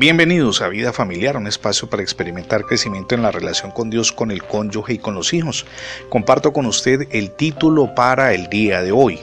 [0.00, 4.30] Bienvenidos a Vida Familiar, un espacio para experimentar crecimiento en la relación con Dios, con
[4.30, 5.66] el cónyuge y con los hijos.
[6.08, 9.20] Comparto con usted el título para el día de hoy.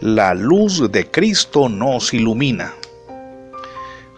[0.00, 2.74] La luz de Cristo nos ilumina.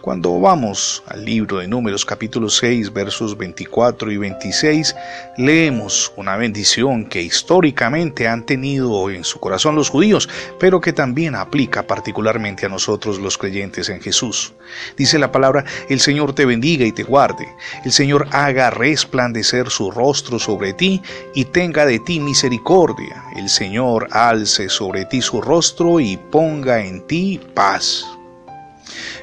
[0.01, 4.95] Cuando vamos al libro de Números capítulo 6 versos 24 y 26,
[5.37, 11.35] leemos una bendición que históricamente han tenido en su corazón los judíos, pero que también
[11.35, 14.53] aplica particularmente a nosotros los creyentes en Jesús.
[14.95, 17.47] Dice la palabra, el Señor te bendiga y te guarde,
[17.83, 21.01] el Señor haga resplandecer su rostro sobre ti
[21.33, 27.05] y tenga de ti misericordia, el Señor alce sobre ti su rostro y ponga en
[27.07, 28.16] ti paz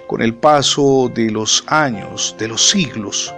[0.06, 3.34] con el paso de los años, de los siglos,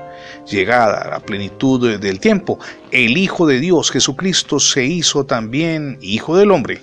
[0.47, 2.59] llegada a la plenitud del tiempo,
[2.91, 6.81] el Hijo de Dios Jesucristo se hizo también Hijo del Hombre.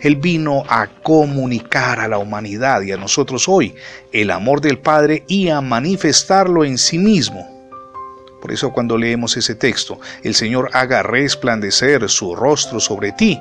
[0.00, 3.74] Él vino a comunicar a la humanidad y a nosotros hoy
[4.12, 7.52] el amor del Padre y a manifestarlo en sí mismo.
[8.40, 13.38] Por eso cuando leemos ese texto, el Señor haga resplandecer su rostro sobre ti,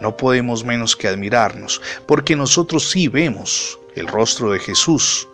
[0.00, 5.28] no podemos menos que admirarnos, porque nosotros sí vemos el rostro de Jesús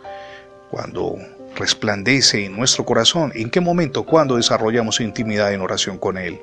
[0.71, 1.17] cuando
[1.55, 3.33] resplandece en nuestro corazón.
[3.35, 4.05] ¿En qué momento?
[4.05, 6.41] Cuando desarrollamos intimidad en oración con Él.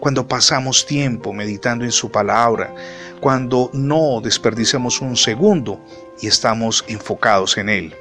[0.00, 2.74] Cuando pasamos tiempo meditando en su palabra.
[3.20, 5.80] Cuando no desperdiciamos un segundo
[6.20, 7.94] y estamos enfocados en Él.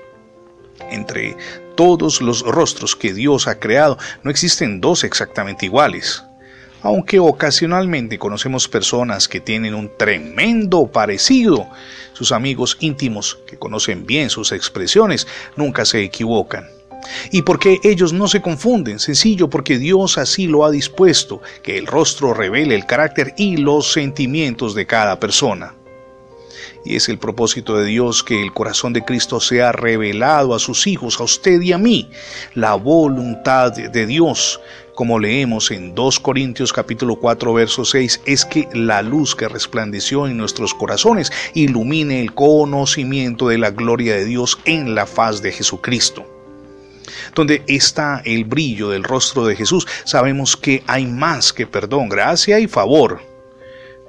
[0.90, 1.36] Entre
[1.76, 6.24] todos los rostros que Dios ha creado, no existen dos exactamente iguales
[6.84, 11.68] aunque ocasionalmente conocemos personas que tienen un tremendo parecido.
[12.12, 15.26] Sus amigos íntimos, que conocen bien sus expresiones,
[15.56, 16.68] nunca se equivocan.
[17.32, 19.00] ¿Y por qué ellos no se confunden?
[19.00, 23.92] Sencillo, porque Dios así lo ha dispuesto, que el rostro revele el carácter y los
[23.92, 25.74] sentimientos de cada persona.
[26.86, 30.86] Y es el propósito de Dios que el corazón de Cristo sea revelado a sus
[30.86, 32.10] hijos, a usted y a mí.
[32.56, 34.60] La voluntad de Dios,
[34.96, 40.28] como leemos en 2 Corintios capítulo 4 verso 6, es que la luz que resplandeció
[40.28, 45.52] en nuestros corazones ilumine el conocimiento de la gloria de Dios en la faz de
[45.52, 46.26] Jesucristo
[47.36, 52.60] donde está el brillo del rostro de Jesús, sabemos que hay más que perdón, gracia
[52.60, 53.33] y favor.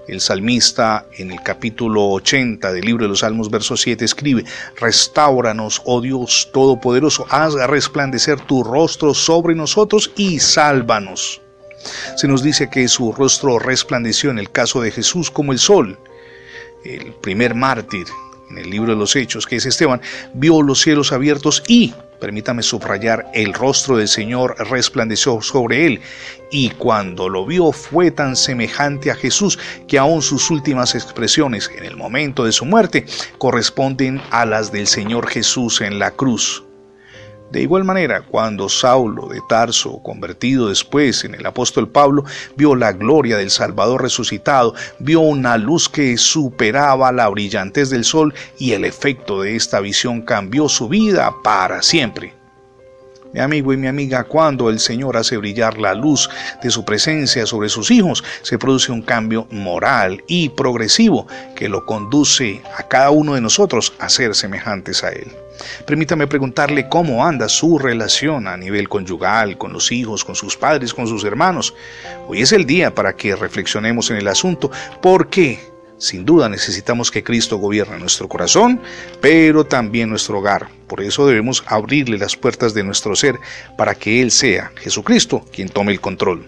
[0.06, 4.44] El salmista en el capítulo 80 del libro de los Salmos, verso 7, escribe,
[4.76, 11.40] Restauranos, oh Dios Todopoderoso, haz resplandecer tu rostro sobre nosotros y sálvanos.
[12.16, 15.98] Se nos dice que su rostro resplandeció en el caso de Jesús como el sol.
[16.84, 18.06] El primer mártir
[18.50, 20.02] en el libro de los Hechos, que es Esteban,
[20.34, 26.00] vio los cielos abiertos y permítame subrayar, el rostro del Señor resplandeció sobre él,
[26.50, 31.84] y cuando lo vio fue tan semejante a Jesús que aún sus últimas expresiones en
[31.84, 33.06] el momento de su muerte
[33.38, 36.63] corresponden a las del Señor Jesús en la cruz.
[37.50, 42.24] De igual manera, cuando Saulo de Tarso, convertido después en el apóstol Pablo,
[42.56, 48.34] vio la gloria del Salvador resucitado, vio una luz que superaba la brillantez del sol
[48.58, 52.33] y el efecto de esta visión cambió su vida para siempre.
[53.34, 56.30] Mi amigo y mi amiga, cuando el Señor hace brillar la luz
[56.62, 61.84] de su presencia sobre sus hijos, se produce un cambio moral y progresivo que lo
[61.84, 65.32] conduce a cada uno de nosotros a ser semejantes a Él.
[65.84, 70.94] Permítame preguntarle cómo anda su relación a nivel conyugal, con los hijos, con sus padres,
[70.94, 71.74] con sus hermanos.
[72.28, 74.70] Hoy es el día para que reflexionemos en el asunto,
[75.02, 78.80] porque sin duda necesitamos que Cristo gobierne nuestro corazón,
[79.20, 80.68] pero también nuestro hogar.
[80.86, 83.36] Por eso debemos abrirle las puertas de nuestro ser
[83.76, 86.44] para que Él sea, Jesucristo, quien tome el control.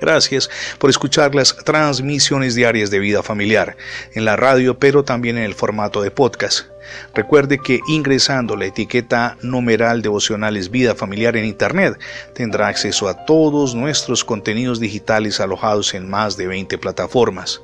[0.00, 3.76] Gracias por escuchar las transmisiones diarias de vida familiar
[4.14, 6.66] en la radio, pero también en el formato de podcast.
[7.14, 11.98] Recuerde que ingresando la etiqueta numeral devocionales vida familiar en Internet
[12.34, 17.60] tendrá acceso a todos nuestros contenidos digitales alojados en más de 20 plataformas.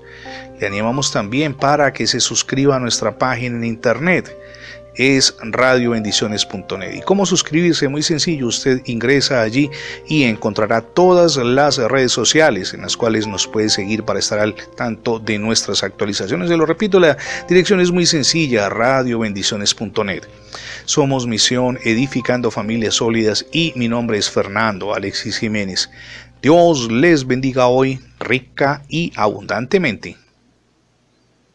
[0.58, 4.36] Le animamos también para que se suscriba a nuestra página en Internet
[4.96, 6.94] es radiobendiciones.net.
[6.94, 7.88] ¿Y cómo suscribirse?
[7.88, 9.70] Muy sencillo, usted ingresa allí
[10.06, 14.54] y encontrará todas las redes sociales en las cuales nos puede seguir para estar al
[14.76, 16.48] tanto de nuestras actualizaciones.
[16.48, 17.16] Se lo repito, la
[17.48, 20.22] dirección es muy sencilla, radiobendiciones.net.
[20.84, 25.90] Somos Misión Edificando Familias Sólidas y mi nombre es Fernando Alexis Jiménez.
[26.42, 30.16] Dios les bendiga hoy rica y abundantemente.